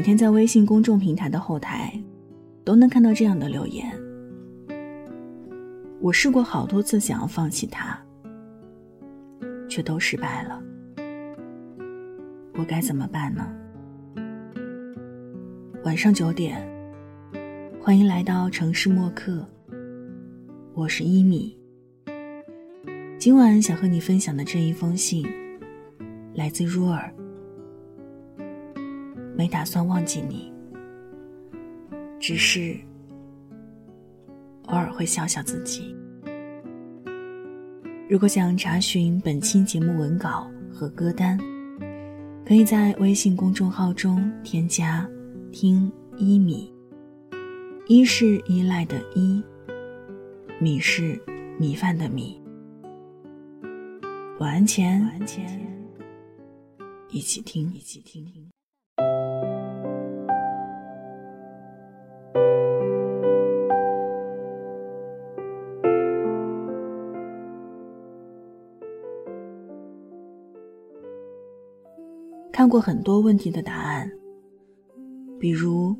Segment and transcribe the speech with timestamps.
[0.00, 1.92] 每天在微信公众平台的后台，
[2.64, 3.86] 都能看到这样的留言。
[6.00, 8.00] 我试过好多次想要放弃他，
[9.68, 10.58] 却都失败了。
[12.54, 13.46] 我该怎么办呢？
[15.84, 16.66] 晚上九点，
[17.78, 19.46] 欢迎来到城市默客。
[20.72, 21.54] 我是一米。
[23.18, 25.28] 今晚想和你分享的这一封信，
[26.32, 27.12] 来自入尔。
[29.40, 30.52] 没打算忘记你，
[32.20, 32.76] 只是
[34.66, 35.96] 偶尔会笑笑自己。
[38.06, 41.38] 如果想查询本期节目文稿和歌单，
[42.44, 45.08] 可以在微信公众号中添加
[45.50, 46.70] “听一米”，
[47.88, 49.42] 一是依赖的依，
[50.58, 51.18] 米是
[51.58, 52.38] 米饭的米。
[54.38, 55.00] 晚安前，
[57.08, 58.49] 一起听，一起听。
[72.60, 74.06] 看过很多问题的答案，
[75.38, 75.96] 比如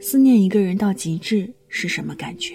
[0.00, 2.54] 思念一个人到极致是什么感觉？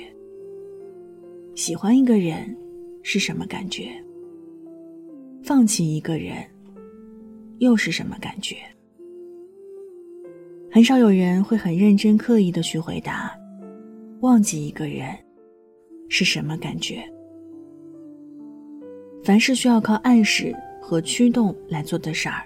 [1.54, 2.58] 喜欢一个人
[3.04, 3.90] 是什么感觉？
[5.44, 6.38] 放弃一个人
[7.60, 8.56] 又是什么感觉？
[10.72, 13.32] 很少有人会很认真刻意的去回答，
[14.22, 15.16] 忘记一个人
[16.10, 17.08] 是什么感觉？
[19.24, 20.52] 凡是需要靠暗示
[20.82, 22.42] 和驱动来做的事儿。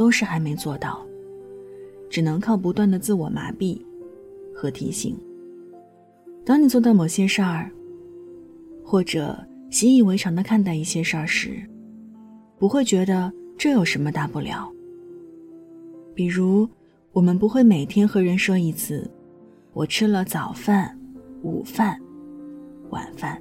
[0.00, 1.06] 都是还没做到，
[2.08, 3.78] 只能靠不断的自我麻痹
[4.54, 5.14] 和提醒。
[6.42, 7.70] 当你做到某些事儿，
[8.82, 11.62] 或者习以为常的看待一些事儿时，
[12.58, 14.72] 不会觉得这有什么大不了。
[16.14, 16.66] 比如，
[17.12, 19.06] 我们不会每天和人说一次
[19.74, 20.98] “我吃了早饭、
[21.42, 22.00] 午饭、
[22.88, 23.38] 晚饭”，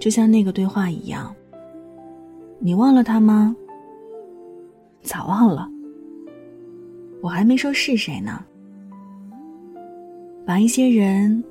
[0.00, 1.36] 就像那个对话一样。
[2.58, 3.54] 你忘了他吗？
[5.02, 5.70] 早忘了，
[7.22, 8.44] 我还没说是谁呢。
[10.44, 11.42] 把一些人、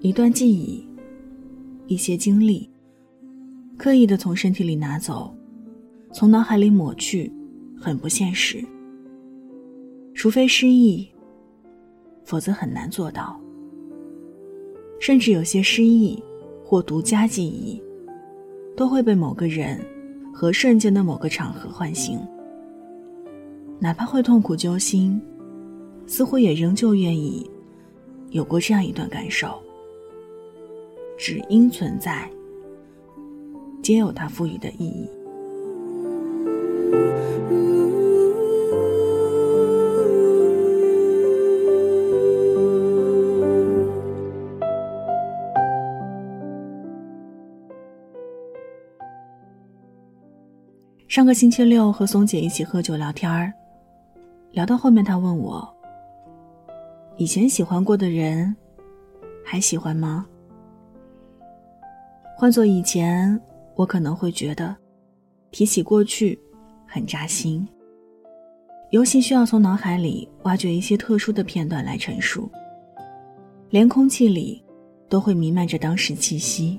[0.00, 0.86] 一段记忆、
[1.86, 2.68] 一些经历，
[3.76, 5.34] 刻意的从身体里拿走，
[6.12, 7.32] 从脑海里抹去，
[7.80, 8.64] 很不现实。
[10.14, 11.08] 除非失忆，
[12.24, 13.38] 否则很难做到。
[15.00, 16.22] 甚至有些失忆
[16.64, 17.80] 或独家记忆，
[18.76, 19.80] 都会被某个人
[20.34, 22.18] 和瞬间的某个场合唤醒。
[23.80, 25.20] 哪怕会痛苦揪心，
[26.06, 27.48] 似乎也仍旧愿意
[28.30, 29.62] 有过这样一段感受。
[31.16, 32.28] 只因存在，
[33.82, 35.08] 皆有它赋予的意义。
[51.06, 53.52] 上个星期六和松姐一起喝酒聊天儿。
[54.58, 55.72] 聊到后面，他问我
[57.16, 58.56] ：“以前喜欢过的人，
[59.44, 60.26] 还喜欢吗？”
[62.36, 63.40] 换做以前，
[63.76, 64.74] 我可能会觉得，
[65.52, 66.36] 提起过去，
[66.88, 67.68] 很扎心，
[68.90, 72.50] 尤其需要从脑海里挖掘一些特殊的片段来陈述，
[73.70, 74.60] 连空气里
[75.08, 76.76] 都会弥漫着当时气息。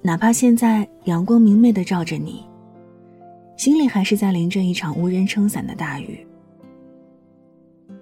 [0.00, 2.42] 哪怕现在阳光明媚的照着你。
[3.56, 6.26] 心里还是在淋着一场无人撑伞的大雨，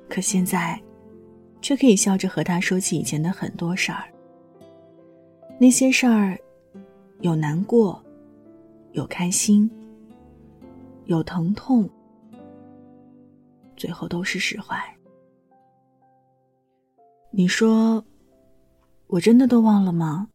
[0.09, 0.81] 可现在，
[1.61, 4.05] 却可以笑着和他说起以前的很多事儿。
[5.59, 6.39] 那些事儿，
[7.21, 8.03] 有难过，
[8.93, 9.71] 有开心，
[11.05, 11.89] 有疼痛，
[13.77, 14.77] 最后都是释怀。
[17.31, 18.05] 你说，
[19.07, 20.29] 我真的都忘了吗？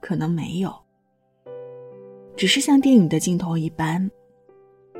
[0.00, 0.81] 可能没有。
[2.42, 4.10] 只是像电影的镜头一般，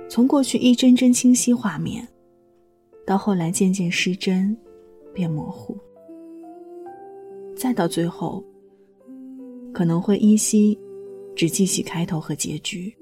[0.09, 2.07] 从过去一帧帧清晰画面，
[3.05, 4.57] 到后来渐渐失真，
[5.13, 5.77] 变模糊，
[7.57, 8.45] 再到最后，
[9.75, 10.79] 可能会依稀
[11.35, 12.95] 只记起开头和结局。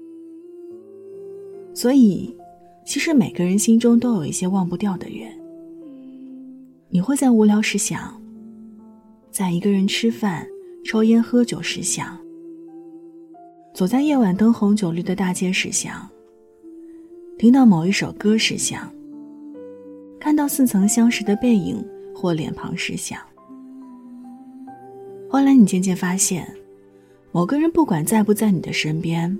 [1.75, 2.35] 所以，
[2.83, 5.31] 其实每个人心中都有一些忘不掉的人。
[6.89, 8.19] 你会在无聊时想，
[9.29, 10.47] 在一个人吃饭、
[10.83, 12.19] 抽烟、喝酒时想。
[13.73, 16.07] 走在夜晚灯红酒绿的大街时想，
[17.37, 18.91] 听到某一首歌时想，
[20.19, 21.83] 看到似曾相识的背影
[22.13, 23.19] 或脸庞时想。
[25.29, 26.45] 后来你渐渐发现，
[27.31, 29.35] 某个人不管在不在你的身边，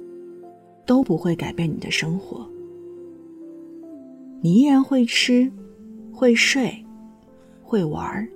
[0.85, 2.47] 都不会改变你的生活。
[4.41, 5.51] 你依然会吃，
[6.11, 6.73] 会睡，
[7.61, 8.27] 会玩儿。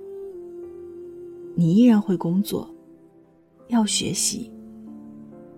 [1.56, 2.70] 你依然会工作，
[3.70, 4.52] 要学习，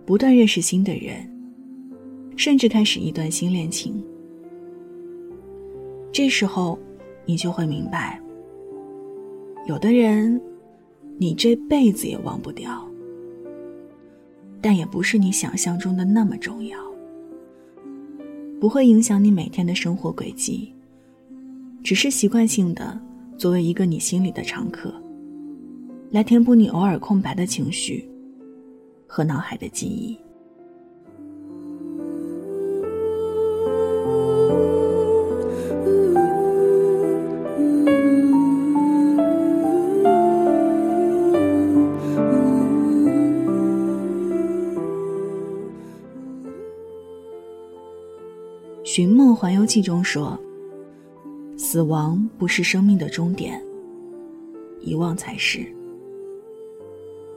[0.07, 1.29] 不断认识新的人，
[2.37, 4.01] 甚至开始一段新恋情。
[6.13, 6.79] 这时候，
[7.25, 8.17] 你就会明白，
[9.67, 10.41] 有的人，
[11.17, 12.87] 你这辈子也忘不掉。
[14.61, 16.79] 但也不是你想象中的那么重要，
[18.61, 20.73] 不会影响你每天的生活轨迹，
[21.83, 22.97] 只是习惯性的
[23.37, 24.93] 作为一个你心里的常客，
[26.11, 28.09] 来填补你偶尔空白的情绪
[29.07, 30.17] 和脑海的记忆。
[48.99, 50.35] 《寻梦环游记》中说
[51.55, 53.61] ：“死亡不是生命的终点，
[54.79, 55.76] 遗忘才是。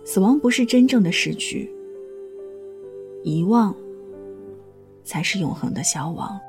[0.05, 1.71] 死亡不是真正的失去，
[3.23, 3.75] 遗忘
[5.05, 6.41] 才是永恒的消亡。”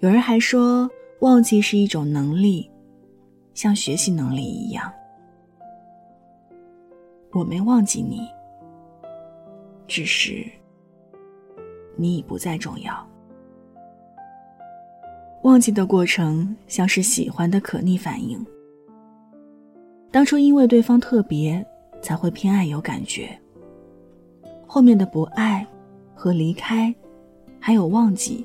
[0.00, 0.88] 有人还说，
[1.20, 2.70] 忘记是一种能力，
[3.54, 4.92] 像学习能力一样。
[7.32, 8.28] 我没忘记你，
[9.88, 10.44] 只是
[11.96, 12.94] 你已不再重要。
[15.42, 18.44] 忘记的过程像是喜欢的可逆反应。
[20.14, 21.66] 当初因为对方特别，
[22.00, 23.36] 才会偏爱有感觉。
[24.64, 25.66] 后面的不爱
[26.14, 26.94] 和离开，
[27.58, 28.44] 还有忘记，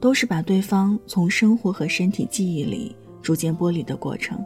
[0.00, 4.38] 都是把对方从生活和身体记忆里逐渐剥离的过程。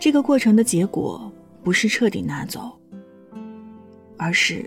[0.00, 1.30] 这个过程的结果
[1.62, 2.72] 不是彻底拿走，
[4.16, 4.64] 而是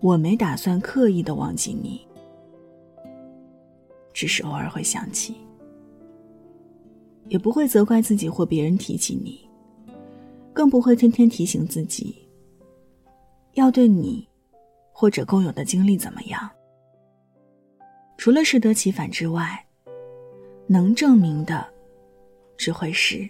[0.00, 2.04] 我没打算刻意的忘记你。
[4.12, 5.36] 只是偶尔会想起，
[7.28, 9.48] 也不会责怪自己或别人提起你，
[10.52, 12.16] 更不会天天提醒自己
[13.54, 14.26] 要对你
[14.92, 16.48] 或者共有的经历怎么样。
[18.16, 19.64] 除了适得其反之外，
[20.66, 21.66] 能证明的
[22.56, 23.28] 只会是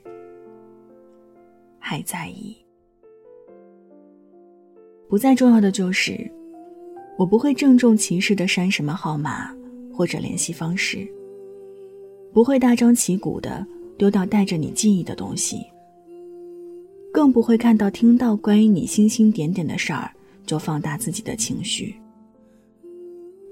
[1.78, 2.56] 还在意。
[5.08, 6.30] 不再重要的就是，
[7.18, 9.56] 我不会郑重其事的删什么号码。
[9.90, 11.04] 或者联系方式，
[12.32, 13.66] 不会大张旗鼓的
[13.98, 15.66] 丢掉带着你记忆的东西，
[17.12, 20.10] 更不会看到听到关于你星星点点的事儿
[20.46, 21.94] 就放大自己的情绪，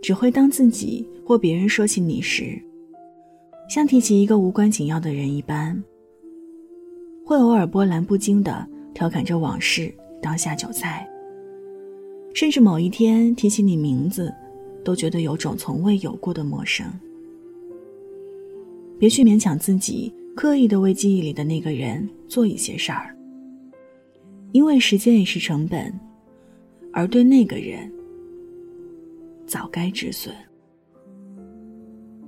[0.01, 2.59] 只会当自己或别人说起你时，
[3.69, 5.83] 像提起一个无关紧要的人一般，
[7.25, 11.07] 会偶尔波澜不惊的调侃着往事当下酒菜，
[12.33, 14.33] 甚至某一天提起你名字。
[14.85, 16.87] 都觉得有种从未有过的陌生。
[19.01, 23.17] 别去勉强自己，刻意的为记忆里的那个人做一些事儿，
[24.53, 25.99] 因为时间也是成本，
[26.93, 27.91] 而对那个人，
[29.47, 30.37] 早该止损。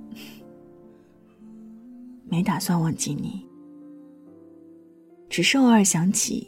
[2.27, 3.45] 没打算忘记你，
[5.29, 6.47] 只是偶尔想起，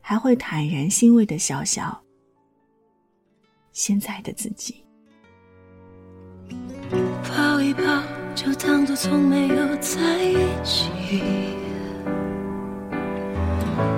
[0.00, 2.00] 还会坦然欣慰的笑笑。
[3.72, 4.84] 现在的自己，
[8.34, 10.88] 就当作从没有在一起，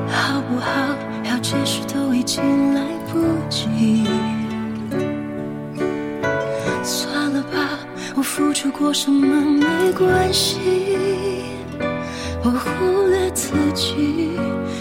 [0.09, 0.97] 好不好？
[1.25, 4.07] 要解释都已经来不及。
[6.83, 7.79] 算了吧，
[8.17, 10.59] 我付出过什么没关系，
[12.43, 14.37] 我忽略自己，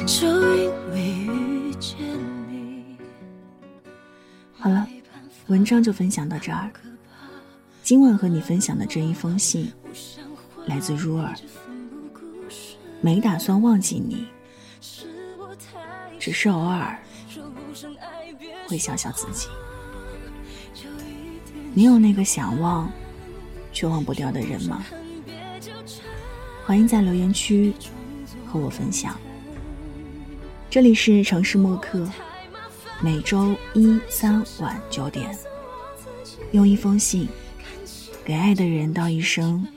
[0.06, 1.98] 就因为遇见
[2.50, 2.98] 你。
[4.58, 4.88] 好了。
[5.48, 6.72] 文章就分享到这儿。
[7.84, 9.70] 今晚和你分享的这一封信，
[10.66, 11.36] 来自如儿。
[13.02, 14.26] 没打算忘记你，
[16.18, 16.98] 只是偶尔
[18.68, 19.50] 会想想自己。
[21.74, 22.90] 你有那个想忘
[23.74, 24.86] 却忘不掉的人吗？
[26.66, 27.74] 欢迎在留言区
[28.48, 29.20] 和我分享。
[30.70, 32.08] 这里是城市默客。
[33.02, 35.38] 每周一、三晚九点，
[36.54, 37.28] 用一封信
[38.26, 39.68] 给爱的人道一声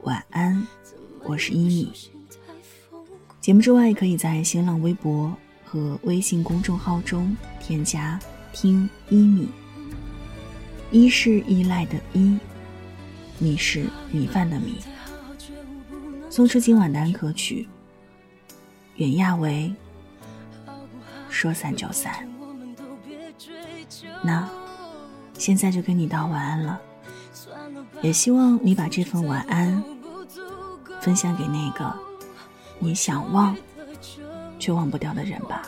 [0.00, 0.66] 晚安。
[1.22, 1.92] 我是一米。
[3.40, 5.32] 节目之外，可以在新浪微博
[5.64, 8.18] 和微信公众号中添加
[8.52, 9.48] “听一米”。
[10.90, 12.36] 一是依赖的依，
[13.38, 14.78] 米是米饭的米。
[16.28, 17.68] 送出今晚的安可曲，
[18.96, 19.72] 袁娅维。
[21.30, 22.28] 说散就散。
[24.24, 24.50] 那，
[25.38, 26.80] 现在就跟你道晚安了。
[28.00, 29.82] 也希望你把这份晚安
[31.00, 31.92] 分享给那个
[32.78, 33.56] 你想忘
[34.58, 35.62] 却忘不掉的人吧。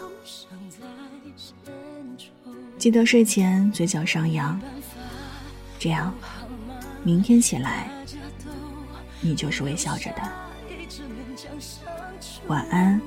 [2.79, 4.61] 记得睡前嘴角上扬，
[5.79, 6.13] 这样
[7.03, 7.89] 明天起来
[9.21, 10.23] 你就是微笑着的。
[12.47, 13.01] 晚安，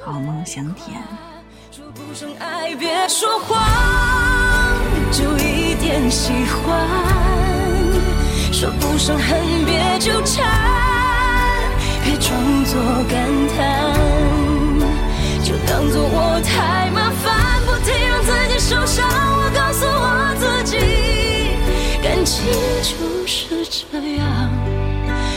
[0.00, 1.00] 好梦香甜。
[1.70, 3.56] 说不上爱，别说谎，
[5.10, 6.78] 就一点喜欢；
[8.52, 10.46] 说不上恨，别纠缠，
[12.04, 13.92] 别装作感叹，
[15.42, 19.04] 就当作我太麻烦，不停让自己受伤。
[19.08, 20.78] 我告诉我自己，
[22.02, 22.46] 感情
[22.82, 24.24] 就是这样，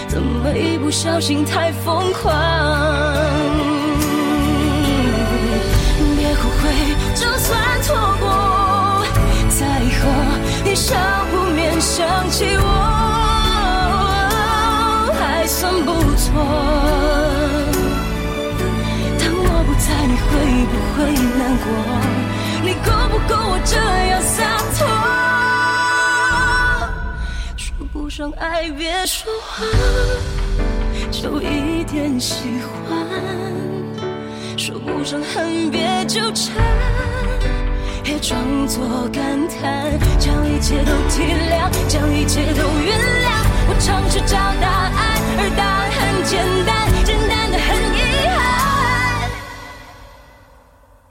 [0.08, 2.32] 怎么一不小心太疯狂？
[10.74, 10.96] 和你笑
[11.30, 12.65] 不免想起我，
[15.20, 16.34] 还算不错。
[19.20, 20.32] 当我不在，你会
[20.72, 20.98] 不会
[21.38, 21.65] 难过？
[22.63, 23.77] 你够不够我这
[24.10, 24.42] 样洒
[24.74, 24.82] 脱？
[27.56, 29.63] 说不上爱，别说谎，
[31.12, 32.98] 就一点喜欢。
[34.58, 36.56] 说不上恨，别纠缠，
[38.03, 43.31] 别装作感叹，将一切都体谅，将一切都原谅。
[43.69, 48.36] 我尝试找答案，而答案很简单，简单的很遗憾。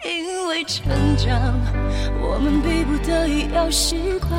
[0.04, 1.58] 因为成长，
[2.20, 4.30] 我们逼不得已要习惯；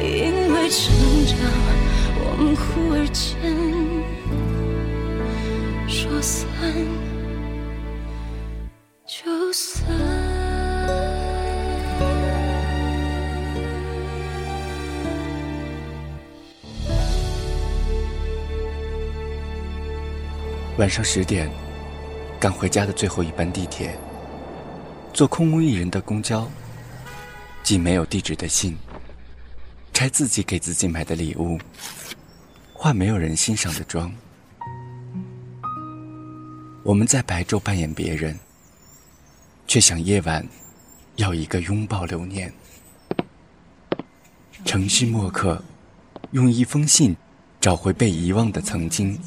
[0.00, 0.94] 因为成
[1.26, 1.36] 长，
[2.20, 3.26] 我们忽而间。
[5.88, 6.46] 说散。
[20.78, 21.50] 晚上十点，
[22.38, 23.98] 赶回家的最后一班地铁，
[25.14, 26.46] 坐空无一人的公交，
[27.62, 28.76] 寄没有地址的信，
[29.94, 31.58] 拆自己给自己买的礼物，
[32.74, 34.12] 化没有人欣赏的妆。
[36.82, 38.38] 我们在白昼扮演别人，
[39.66, 40.46] 却想夜晚
[41.16, 42.52] 要一个拥抱留念。
[44.64, 45.62] 城市墨客
[46.32, 47.16] 用一封信
[47.60, 49.18] 找回被遗忘的曾经。